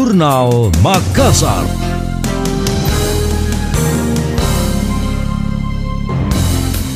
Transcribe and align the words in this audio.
Jurnal 0.00 0.72
Makassar. 0.80 1.60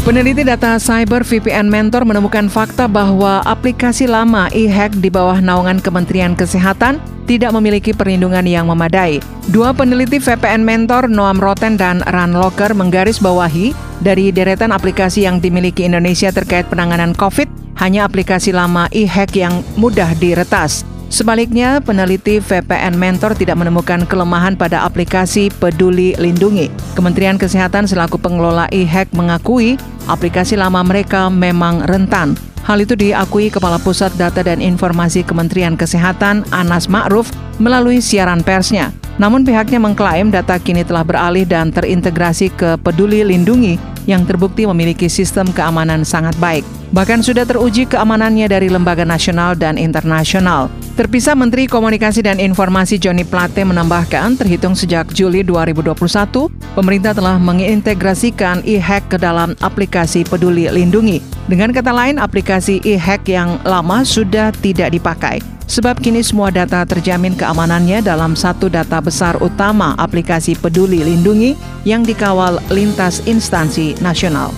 Peneliti 0.08 0.40
data 0.40 0.80
cyber 0.80 1.20
VPN 1.20 1.68
Mentor 1.68 2.08
menemukan 2.08 2.48
fakta 2.48 2.88
bahwa 2.88 3.44
aplikasi 3.44 4.08
lama 4.08 4.48
e-hack 4.56 4.96
di 5.04 5.12
bawah 5.12 5.36
naungan 5.36 5.84
Kementerian 5.84 6.32
Kesehatan 6.32 6.96
tidak 7.28 7.52
memiliki 7.52 7.92
perlindungan 7.92 8.48
yang 8.48 8.72
memadai. 8.72 9.20
Dua 9.52 9.76
peneliti 9.76 10.16
VPN 10.16 10.64
Mentor, 10.64 11.04
Noam 11.04 11.36
Roten 11.36 11.76
dan 11.76 12.00
Ran 12.08 12.32
Locker 12.32 12.72
menggarisbawahi 12.72 13.76
dari 14.00 14.32
deretan 14.32 14.72
aplikasi 14.72 15.28
yang 15.28 15.44
dimiliki 15.44 15.84
Indonesia 15.84 16.32
terkait 16.32 16.72
penanganan 16.72 17.12
COVID, 17.12 17.76
hanya 17.84 18.08
aplikasi 18.08 18.56
lama 18.56 18.88
e-hack 18.96 19.36
yang 19.36 19.60
mudah 19.76 20.16
diretas. 20.16 20.93
Sebaliknya, 21.14 21.78
peneliti 21.78 22.42
VPN 22.42 22.98
Mentor 22.98 23.38
tidak 23.38 23.54
menemukan 23.54 24.02
kelemahan 24.02 24.58
pada 24.58 24.82
aplikasi 24.82 25.46
Peduli 25.62 26.10
Lindungi. 26.18 26.66
Kementerian 26.98 27.38
Kesehatan 27.38 27.86
selaku 27.86 28.18
pengelola 28.18 28.66
e-hack 28.74 29.14
mengakui 29.14 29.78
aplikasi 30.10 30.58
lama 30.58 30.82
mereka 30.82 31.30
memang 31.30 31.86
rentan. 31.86 32.34
Hal 32.66 32.82
itu 32.82 32.98
diakui 32.98 33.46
Kepala 33.46 33.78
Pusat 33.78 34.18
Data 34.18 34.42
dan 34.42 34.58
Informasi 34.58 35.22
Kementerian 35.22 35.78
Kesehatan 35.78 36.50
Anas 36.50 36.90
Ma'ruf 36.90 37.30
melalui 37.62 38.02
siaran 38.02 38.42
persnya. 38.42 38.90
Namun 39.16 39.46
pihaknya 39.46 39.78
mengklaim 39.78 40.34
data 40.34 40.58
kini 40.58 40.82
telah 40.82 41.06
beralih 41.06 41.46
dan 41.46 41.70
terintegrasi 41.70 42.50
ke 42.50 42.74
Peduli 42.82 43.22
Lindungi 43.22 43.78
yang 44.04 44.28
terbukti 44.28 44.68
memiliki 44.68 45.08
sistem 45.08 45.48
keamanan 45.52 46.04
sangat 46.04 46.36
baik. 46.36 46.64
Bahkan 46.94 47.26
sudah 47.26 47.42
teruji 47.42 47.90
keamanannya 47.90 48.46
dari 48.46 48.70
lembaga 48.70 49.02
nasional 49.02 49.58
dan 49.58 49.74
internasional. 49.74 50.70
Terpisah 50.94 51.34
Menteri 51.34 51.66
Komunikasi 51.66 52.22
dan 52.22 52.38
Informasi 52.38 53.02
Joni 53.02 53.26
Plate 53.26 53.66
menambahkan, 53.66 54.38
terhitung 54.38 54.78
sejak 54.78 55.10
Juli 55.10 55.42
2021, 55.42 56.46
pemerintah 56.78 57.10
telah 57.10 57.34
mengintegrasikan 57.34 58.62
e-hack 58.62 59.10
ke 59.10 59.18
dalam 59.18 59.58
aplikasi 59.58 60.22
Peduli 60.22 60.70
Lindungi. 60.70 61.18
Dengan 61.50 61.74
kata 61.74 61.90
lain, 61.90 62.22
aplikasi 62.22 62.78
e-hack 62.86 63.26
yang 63.26 63.58
lama 63.66 64.06
sudah 64.06 64.54
tidak 64.62 64.94
dipakai. 64.94 65.42
Sebab 65.64 65.98
kini 65.98 66.20
semua 66.20 66.52
data 66.52 66.84
terjamin 66.84 67.34
keamanannya 67.34 68.04
dalam 68.04 68.36
satu 68.36 68.68
data 68.68 69.00
besar 69.04 69.36
utama 69.44 69.92
aplikasi 70.00 70.56
Peduli 70.56 71.04
Lindungi 71.04 71.52
yang 71.84 72.00
dikawal 72.00 72.64
lintas 72.72 73.20
instansi 73.28 73.92
nasional. 74.00 74.48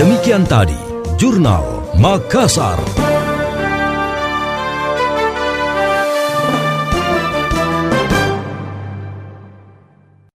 Demikian 0.00 0.48
tadi, 0.48 0.80
Jurnal 1.20 1.92
Makassar. 2.00 3.09